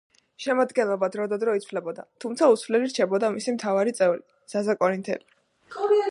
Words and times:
შემადგენლობა 0.43 1.09
დრო 1.15 1.25
და 1.33 1.37
დრო 1.43 1.53
იცვლებოდა, 1.59 2.05
თუმცა 2.25 2.47
უცვლელი 2.53 2.89
რჩებოდა 2.93 3.29
მისი 3.35 3.53
მთავარი 3.57 3.93
წევრი, 3.99 4.25
ზაზა 4.55 4.77
კორინთელი. 4.81 5.39